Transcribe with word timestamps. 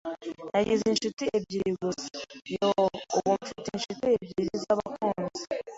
"Nagize 0.51 0.83
inshuti 0.91 1.23
ebyiri 1.37 1.71
gusa." 1.81 2.17
"Yoo, 2.53 2.85
ubu 3.17 3.31
mfite 3.41 3.67
inshuti 3.75 4.05
ebyiri 4.15 4.49
z'abakunzi." 4.63 5.43